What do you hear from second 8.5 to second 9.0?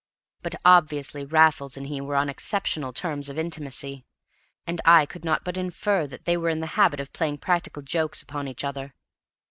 other.